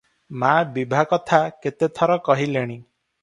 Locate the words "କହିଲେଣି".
2.31-2.79